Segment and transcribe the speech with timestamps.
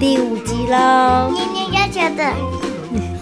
[0.00, 1.28] 第五集喽。
[1.32, 2.32] 妮妮要求的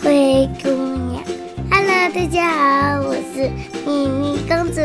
[0.02, 0.68] 灰姑
[1.11, 1.25] 娘。
[1.70, 3.50] Hello，大家好，我是
[3.86, 4.82] 米妮公主。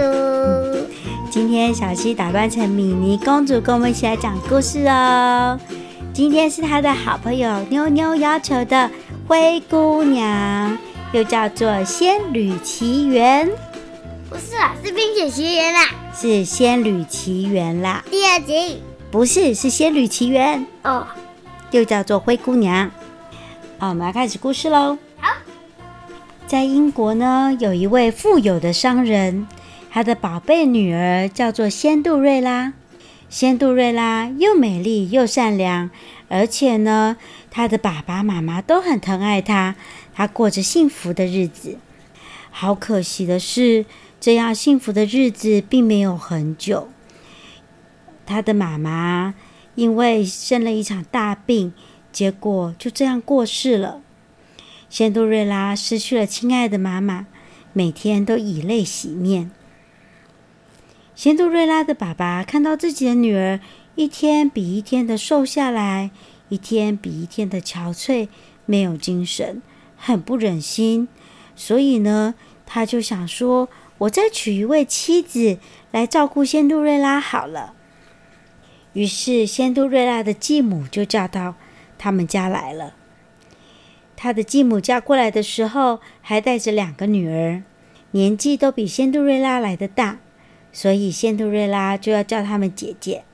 [1.29, 5.59] 今天小溪打扮成米妮公主，跟我们一起来讲故事哦。
[6.13, 8.89] 今天是她的好朋友妞妞要求的
[9.27, 10.77] 灰姑娘，
[11.11, 13.49] 又叫做《仙女奇缘》。
[14.29, 15.89] 不是啊，是《冰雪奇缘》啦。
[16.15, 18.01] 是《仙女奇缘》啦。
[18.09, 18.81] 第二集。
[19.11, 21.05] 不是，是《仙女奇缘》哦。
[21.71, 22.91] 又叫做灰姑娘。
[23.79, 24.97] 好，我们来开始故事喽。
[25.17, 25.33] 好。
[26.45, 29.47] 在英国呢，有一位富有的商人。
[29.93, 32.71] 他的宝贝女儿叫做仙杜瑞拉，
[33.29, 35.89] 仙杜瑞拉又美丽又善良，
[36.29, 37.17] 而且呢，
[37.49, 39.75] 她的爸爸妈妈都很疼爱她，
[40.13, 41.77] 她过着幸福的日子。
[42.51, 43.85] 好可惜的是，
[44.19, 46.87] 这样幸福的日子并没有很久。
[48.25, 49.33] 她的妈妈
[49.75, 51.73] 因为生了一场大病，
[52.11, 54.01] 结果就这样过世了。
[54.89, 57.27] 仙杜瑞拉失去了亲爱的妈妈，
[57.71, 59.51] 每天都以泪洗面。
[61.15, 63.59] 仙杜瑞拉的爸爸看到自己的女儿
[63.95, 66.11] 一天比一天的瘦下来，
[66.49, 68.27] 一天比一天的憔悴，
[68.65, 69.61] 没有精神，
[69.95, 71.07] 很不忍心。
[71.55, 72.33] 所以呢，
[72.65, 73.69] 他就想说
[73.99, 75.59] ：“我再娶一位妻子
[75.91, 77.75] 来照顾仙杜瑞拉好了。”
[78.93, 81.55] 于是，仙杜瑞拉的继母就嫁到
[81.97, 82.95] 他们家来了。
[84.15, 87.63] 她的继母嫁过来的时候，还带着两个女儿，
[88.11, 90.19] 年纪都比仙杜瑞拉来的大。
[90.73, 93.25] 所以仙杜瑞拉就要叫他们姐姐。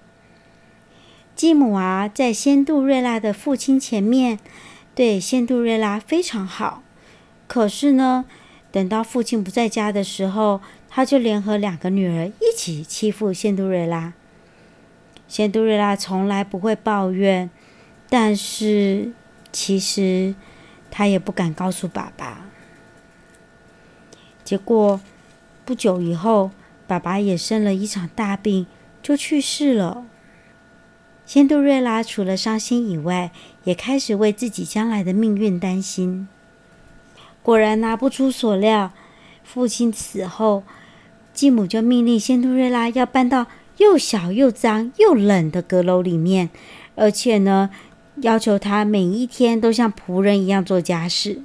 [1.35, 4.39] 继母啊，在仙杜瑞拉的父亲前面
[4.95, 6.81] 对仙杜瑞拉非常好。
[7.47, 8.25] 可是呢，
[8.71, 14.13] 等到父亲不在家的时候，他就联合两个女儿一起欺负仙杜瑞拉。
[15.27, 17.49] 仙杜瑞拉从来不会抱怨，
[18.09, 19.11] 但是
[19.51, 20.35] 其实
[20.89, 22.45] 他也不敢告诉爸爸。
[24.43, 25.01] 结果
[25.65, 26.51] 不久以后，
[26.87, 28.65] 爸爸也生了一场大病，
[29.03, 30.05] 就去世了。
[31.25, 33.31] 仙杜瑞拉除了伤心以外，
[33.65, 36.29] 也开始为自己将来的命运担心。
[37.43, 38.93] 果然，拿不出所料，
[39.43, 40.63] 父亲死后，
[41.33, 46.49] 继母就命令仙杜瑞拉要搬到又小又脏又冷的阁楼里面，
[46.95, 47.69] 而且呢，
[48.21, 51.41] 要求他每一天都像仆人一样做家事。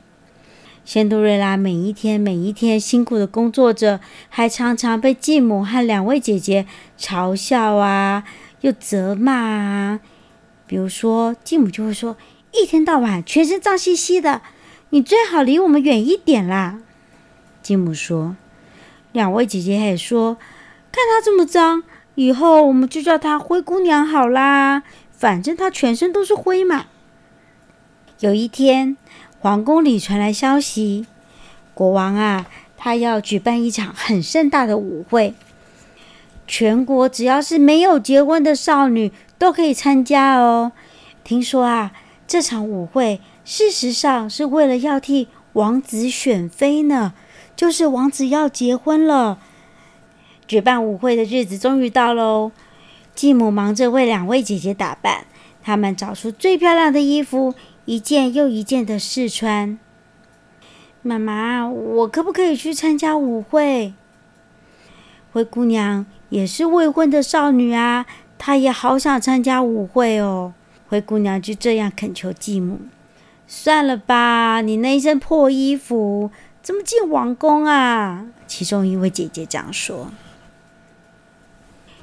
[0.84, 6.66] 仙杜瑞拉每一天每一天辛苦的工作着，还常常被继母和两位姐姐
[6.98, 8.24] 嘲笑啊，
[8.62, 10.00] 又责骂啊。
[10.66, 12.16] 比如说，继母就会说
[12.52, 14.42] ：“一天到晚全身脏兮兮的，
[14.90, 16.80] 你最好离我们远一点啦。”
[17.62, 18.36] 继母说。
[19.12, 20.36] 两位姐姐也说
[20.90, 21.82] ：“看她这么脏，
[22.24, 26.86] 以后我们就叫她灰姑娘好啦，反正她全身都是灰嘛。”
[28.20, 28.96] 有一天。
[29.42, 31.04] 皇宫里传来消息，
[31.74, 32.46] 国王啊，
[32.76, 35.34] 他要举办一场很盛大的舞会，
[36.46, 40.70] 全国只要是没有结婚的少女都可以参加哦。
[41.24, 41.90] 听说啊，
[42.28, 47.12] 这场舞会事实上是为了要替王子选妃呢，
[47.56, 49.40] 就是王子要结婚了。
[50.52, 52.52] 举办舞会的日子终于到喽，
[53.14, 55.24] 继母忙着为两位姐姐打扮，
[55.62, 57.54] 她们找出最漂亮的衣服。
[57.86, 59.78] 一件又一件的试穿。
[61.00, 63.94] 妈妈，我可不可以去参加舞会？
[65.32, 68.04] 灰姑娘也是未婚的少女啊，
[68.36, 70.52] 她也好想参加舞会哦。
[70.86, 72.78] 灰姑娘就这样恳求继母
[73.48, 76.30] ：“算了吧，你那一身破衣服
[76.62, 80.10] 怎么进王宫啊？”其中一位姐姐这样说。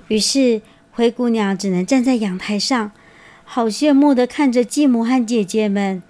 [0.10, 0.62] 于是
[0.92, 2.92] 灰姑娘只能站在阳台上。
[3.46, 6.04] 好羡慕的看着继母和姐姐们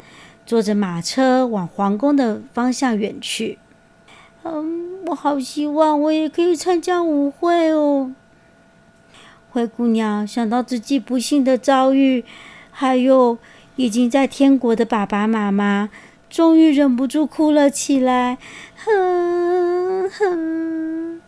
[0.46, 3.60] 坐着马车往皇宫的方向远去。
[4.44, 8.14] 嗯，我好希望我也可以参加舞会哦。
[9.52, 12.26] 灰姑娘想到自己不幸的遭遇，
[12.72, 13.38] 还有
[13.78, 15.90] 已经在天国的爸爸妈妈，
[16.30, 18.38] 终于忍不住哭了起来。
[18.76, 21.22] 哼哼。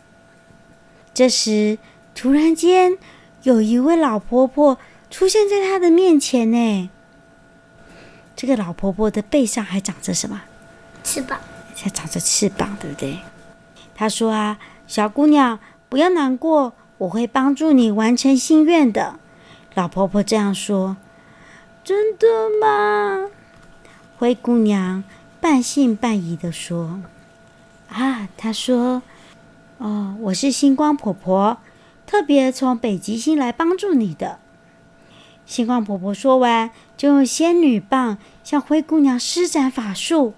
[1.13, 1.77] 这时，
[2.21, 2.99] 突然间
[3.41, 4.77] 有一位老婆婆。
[5.09, 6.89] 出现在他的面前呢。
[8.35, 10.39] 这个老婆婆的背上还长着什么？
[11.03, 11.39] 翅膀。
[11.75, 13.17] 还长着翅膀，对不对？
[13.95, 15.59] 她说：“啊，小姑娘，
[15.89, 19.19] 不要难过，我会帮助你完成心愿的。”
[19.73, 20.97] 老婆婆这样说。
[21.83, 22.27] 真的
[22.61, 23.31] 吗？
[24.19, 25.03] 灰姑娘
[25.41, 27.01] 半信半疑地说
[27.89, 29.01] ：“啊，她说，
[29.79, 31.57] 哦，我是星光婆婆。”
[32.11, 34.39] 特别从北极星来帮助你的。”
[35.47, 40.33] 星光婆婆说完，就用仙女棒向灰姑娘施展法术。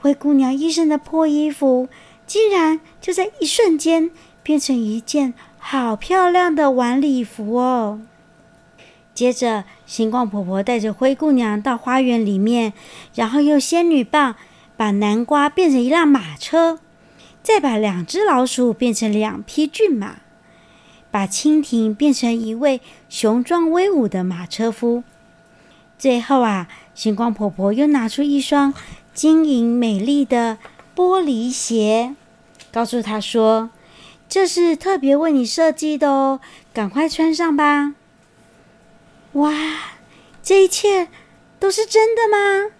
[0.00, 1.88] 灰姑娘一身的破衣服，
[2.26, 4.10] 竟然就在一瞬间
[4.42, 8.00] 变成一件好漂亮的晚礼服哦。
[9.14, 12.72] 接着，星光婆婆带着灰姑娘到花园里面，
[13.14, 14.34] 然后用仙女棒
[14.76, 16.80] 把南瓜变成一辆马车，
[17.40, 20.16] 再把两只老鼠变成两匹骏马，
[21.14, 25.04] 把蜻蜓变成一位雄壮威武的马车夫。
[25.96, 28.74] 最后啊，星光婆婆又拿出一双
[29.14, 30.58] 晶莹美丽的
[30.96, 32.16] 玻璃鞋，
[32.72, 33.70] 告诉她说
[34.28, 36.40] ：“这是特别为你设计的哦，
[36.72, 37.94] 赶快穿上吧。”
[39.34, 39.52] 哇，
[40.42, 41.06] 这一切
[41.60, 42.72] 都是真的吗？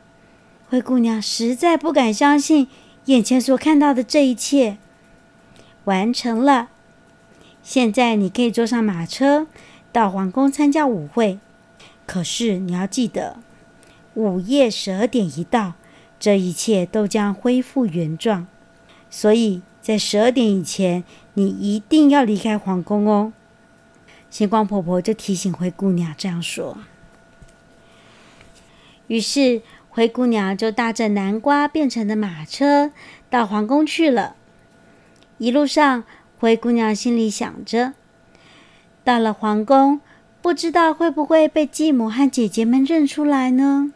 [0.68, 2.66] 灰姑娘实在不敢相信
[3.04, 4.78] 眼前所看到的这一切。
[5.84, 6.70] 完成了，
[7.64, 9.46] 现在你可以坐上马车
[9.90, 11.40] 到皇宫参加舞会。
[12.06, 13.38] 可是你要记得，
[14.12, 15.72] 午夜十二点一到，
[16.20, 18.46] 这一切都将恢复原状。
[19.08, 21.02] 所以在十二点以前，
[21.32, 23.32] 你一定要离开皇宫哦。
[24.28, 26.76] 星光婆婆就提醒灰姑娘这样说。
[29.06, 32.92] 于是灰姑娘就搭着南瓜变成的马车
[33.30, 34.36] 到皇宫去了。
[35.38, 36.04] 一路上，
[36.38, 37.92] 灰姑娘心里想着：
[39.02, 40.00] 到了皇宫，
[40.42, 43.92] 不知道会不会被继母和姐姐们认出来呢？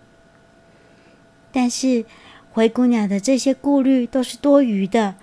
[1.53, 2.05] 但是
[2.53, 5.17] 灰姑娘的这些顾虑都是多余的。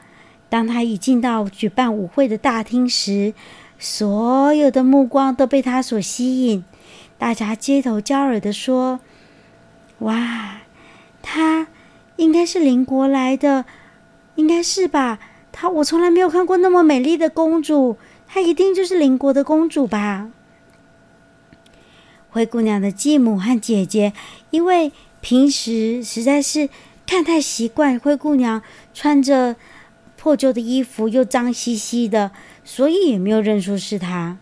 [0.50, 3.34] 当她一进到举办舞会的大厅时，
[3.80, 6.64] 所有的目光都被她所吸引，
[7.18, 9.00] 大家接头交耳地说
[10.00, 10.62] ：“哇，
[11.22, 11.68] 她
[12.18, 13.66] 应该是邻国来的，
[14.36, 15.20] 应该是吧？
[15.58, 17.96] 她我从来没有看过那么美丽的公主，
[18.28, 20.30] 她一定就是邻国的公主吧？”
[22.30, 24.12] 灰姑娘的继母和姐姐，
[24.50, 24.92] 因为
[25.22, 26.68] 平时实在是
[27.08, 28.62] 看太习惯灰姑娘
[28.94, 29.56] 穿着
[30.18, 32.32] 破旧的衣服，又脏兮兮的。
[32.66, 34.38] 所以也没有认出是她。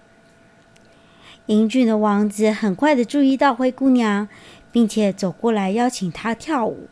[1.45, 4.27] 英俊的王子很快的注意到灰姑娘，
[4.71, 6.87] 并且走过来邀请她跳舞。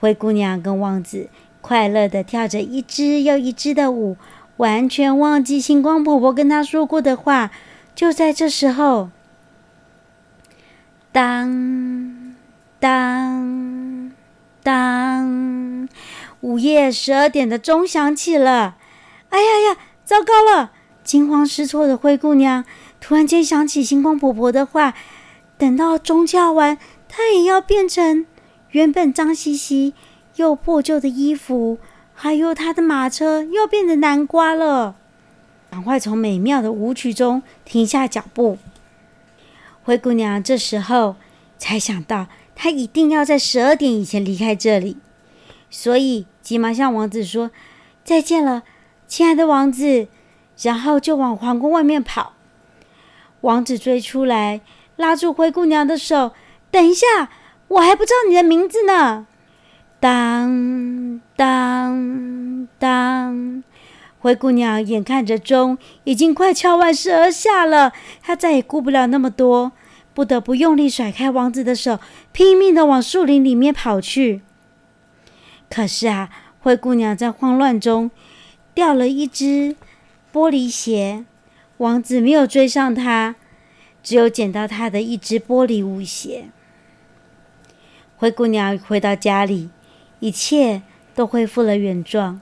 [0.00, 1.28] 灰姑娘跟王子
[1.62, 4.18] 快乐的跳着一支又一支的舞，
[4.58, 7.50] 完全忘记星光婆婆跟她说过的话。
[7.94, 9.10] 就在这时候，
[11.12, 12.34] 当
[12.80, 14.12] 当
[14.62, 15.88] 当，
[16.40, 18.76] 午夜十二点的钟响起了。
[19.30, 19.78] 哎呀呀！
[20.04, 20.72] 糟糕了！
[21.04, 22.64] 惊慌失措的灰姑娘
[23.00, 24.94] 突然间想起星光婆婆的话，
[25.56, 26.76] 等到钟敲完，
[27.08, 28.26] 她也要变成
[28.70, 29.94] 原本脏兮兮
[30.36, 31.78] 又破旧的衣服，
[32.14, 34.96] 还有他的马车又变成南瓜了。
[35.70, 38.58] 赶快从美妙的舞曲中停下脚步。
[39.84, 41.16] 灰姑娘这时候
[41.58, 44.96] 才想到，她一定要在十二点以前离开这里，
[45.70, 47.50] 所以急忙向王子说
[48.04, 48.62] ：“再见了。”
[49.08, 50.08] 亲爱的王子，
[50.62, 52.34] 然后就往皇宫外面跑。
[53.42, 54.60] 王子追出来，
[54.96, 56.32] 拉住灰姑娘的手
[56.70, 57.30] ：“等一下，
[57.68, 59.26] 我还不知道你的名字呢。”
[60.02, 63.62] 当当当，
[64.18, 69.70] 灰姑娘眼看着钟已经快敲完十二下了，她再也顾不了那么多，
[70.12, 72.00] 不得不用力甩开王子的手，
[72.32, 74.42] 拼命的往树林里面跑去。
[75.70, 78.10] 可是啊，灰姑娘在慌乱中。
[78.74, 79.76] 掉了一只
[80.32, 81.24] 玻璃鞋，
[81.76, 83.36] 王子没有追上她，
[84.02, 86.46] 只有捡到他的一只玻璃舞鞋。
[88.16, 89.68] 灰姑娘回到家里，
[90.22, 90.82] 一切
[91.16, 92.40] 都恢复了原状。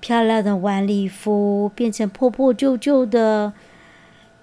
[0.00, 3.52] 漂亮的晚礼服变成破破旧旧的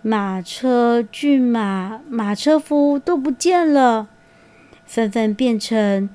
[0.03, 4.07] 马车、骏马、马车夫都不见了，
[4.85, 6.07] 纷纷变成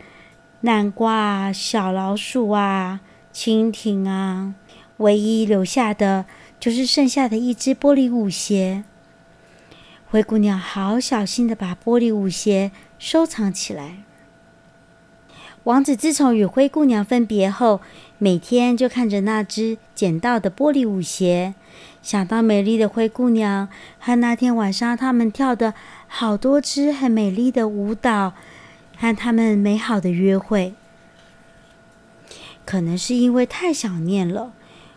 [0.60, 3.00] 南瓜、小老鼠啊、
[3.34, 4.54] 蜻蜓啊。
[4.98, 6.26] 唯一留下的
[6.60, 8.84] 就是剩下的一只玻璃舞鞋。
[10.08, 14.05] 灰姑娘好小心的把玻璃舞鞋收藏起来。
[15.66, 17.80] 王子自从与灰姑娘分别后，
[18.18, 21.54] 每天就看着那只捡到的玻璃舞鞋，
[22.00, 23.68] 想到美丽的灰姑娘
[23.98, 25.74] 和那天晚上他们跳的
[26.06, 28.34] 好多支很美丽的舞蹈，
[28.96, 30.74] 和他们美好的约会。
[32.64, 34.52] 可能是因为太想念了。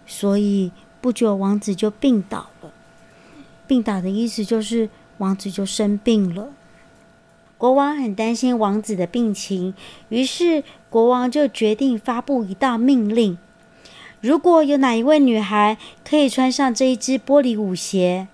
[0.05, 0.71] 所以
[1.01, 2.71] 不久，王子就病倒了。
[3.65, 6.49] 病倒的意思就是王子就生病了。
[7.59, 9.73] 国王很担心王子的病情，
[10.07, 13.37] 于是国王就决定发布一道命令：
[14.21, 18.29] 如果有哪一位女孩可以穿上这一只玻璃舞鞋，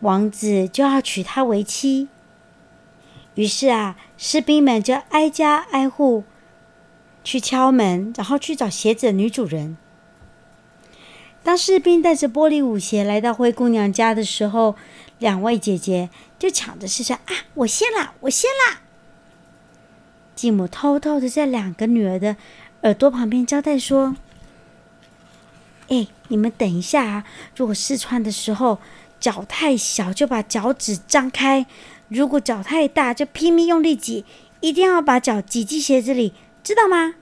[0.00, 2.08] 王子就要娶她为妻。
[3.34, 6.24] 于是啊，士兵们就挨家挨户
[7.22, 9.76] 去敲门，然后去找鞋子的女主人。
[11.42, 14.74] 当士兵带着玻璃舞鞋来到灰姑娘家的时候，
[15.18, 17.34] 两位姐姐就抢着试穿啊！
[17.54, 18.82] 我先啦，我先啦！
[20.34, 22.36] 继母偷偷的在两个女儿的
[22.82, 24.16] 耳朵旁边交代说
[25.88, 27.24] ：“哎，你们等一下啊！
[27.56, 28.78] 如果试穿的时候
[29.18, 31.64] 脚太小，就把脚趾张开；
[32.08, 34.26] 如果脚太大，就拼命用力挤，
[34.60, 37.14] 一定要把脚挤进鞋子里，知道吗？”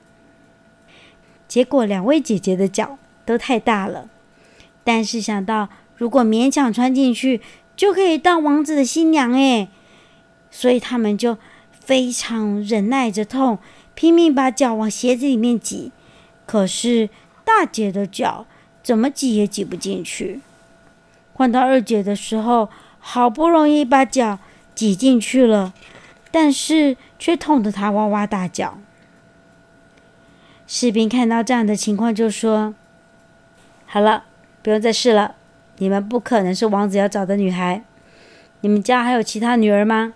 [1.47, 4.11] 结果两位姐姐的脚都太大了。
[4.83, 7.41] 但是想到如果勉强穿进去，
[7.77, 9.69] 就可以当王子的新娘哎，
[10.51, 11.37] 所以他们就
[11.73, 13.59] 非常忍耐着痛，
[13.95, 15.93] 拼命把脚往鞋子里面挤。
[16.47, 17.09] 可是
[17.45, 18.47] 大姐的脚
[18.83, 20.41] 怎么挤也挤不进去。
[21.33, 24.39] 换到二姐的时候，好不容易把脚
[24.75, 25.75] 挤进去了，
[26.31, 28.79] 但是却痛得她哇哇大叫。
[30.67, 32.75] 士兵看到这样的情况，就说
[33.87, 34.25] ：“好了。”
[34.65, 35.35] 不用再试了，
[35.79, 37.85] 你们不可能是王子要找的女孩。
[38.61, 40.15] 你们家还有其他女儿吗？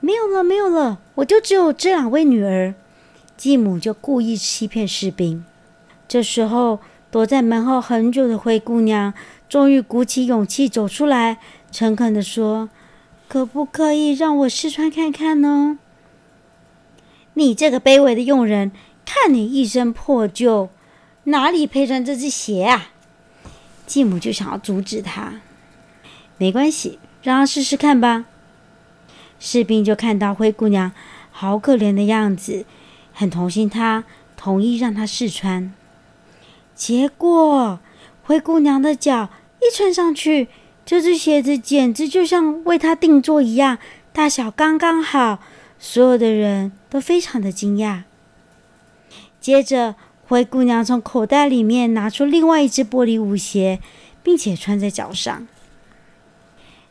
[0.00, 2.74] 没有了，没有了，我就只有这两位女儿。
[3.36, 5.44] 继母就故意欺骗士兵。
[6.08, 9.12] 这时候，躲在门后很久的灰姑娘
[9.48, 11.38] 终于鼓起勇气走出来，
[11.70, 12.70] 诚恳地说
[13.28, 15.78] ：“可不可以让我试穿看看呢？
[17.34, 18.72] 你这个卑微的佣人，
[19.04, 20.70] 看你一身破旧。”
[21.24, 22.90] 哪里配穿这只鞋啊？
[23.86, 25.40] 继母就想要阻止他，
[26.36, 28.24] 没关系，让他试试看吧。
[29.38, 30.90] 士兵就看到灰姑娘
[31.30, 32.66] 好可怜的样子，
[33.12, 34.04] 很同情她，
[34.36, 35.72] 同意让她试穿。
[36.74, 37.78] 结果
[38.24, 40.48] 灰姑娘的脚一穿上去，
[40.84, 43.78] 这只鞋子简直就像为她定做一样，
[44.12, 45.38] 大小刚刚好，
[45.78, 48.02] 所有的人都非常的惊讶。
[49.40, 49.94] 接着。
[50.28, 53.80] 灰姑娘从口袋里面拿出另外一只玻璃舞鞋，
[54.24, 55.46] 并且穿在脚上。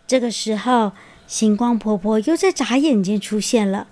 [0.08, 0.94] 这个时候，
[1.28, 3.88] 星光婆婆又在眨眼间出现了。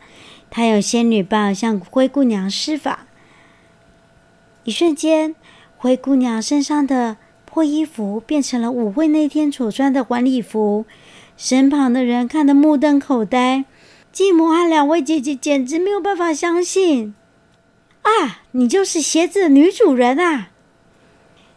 [0.49, 3.07] 她用仙女棒向灰姑娘施法，
[4.63, 5.35] 一瞬间，
[5.75, 10.85] 灰姑娘身上的破衣服变成了舞会那天所穿的晚礼服。
[11.35, 13.65] 身旁的人看得目瞪口呆，
[14.11, 17.13] 继母和两位姐姐简直没有办法相信。
[18.03, 20.49] 啊，你就是鞋子的女主人啊！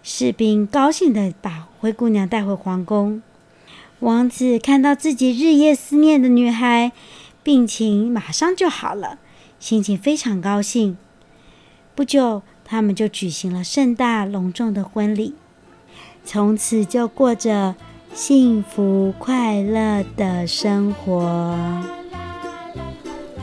[0.03, 3.23] 士兵高兴地把灰姑娘带回皇宫。
[4.01, 6.93] 王子看到自己日夜思念的女孩，
[7.43, 9.19] 病情马上就好了，
[9.59, 10.97] 心情非常高兴。
[11.95, 15.35] 不久，他们就举行了盛大隆重的婚礼，
[16.25, 17.75] 从此就过着
[18.15, 21.83] 幸福快乐的生活。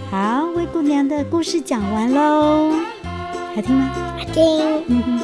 [0.09, 2.92] 好，灰姑娘的故事讲完喽。
[3.55, 3.91] 好听吗？
[4.17, 4.83] 好听。
[4.87, 5.19] 嗯 哼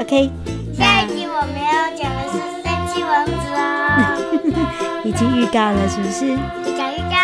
[0.00, 0.30] ok
[0.76, 3.58] 下一集我们要讲的是三只王子哦。
[5.04, 6.26] 已经预告了是不是？
[6.26, 7.16] 预告预告。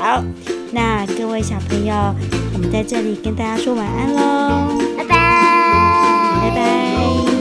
[0.00, 0.24] 好
[0.72, 1.94] 那各位小朋友
[2.54, 4.78] 我们在这里跟大家说晚安喽。
[4.96, 5.16] 拜拜。
[6.42, 7.31] 拜拜。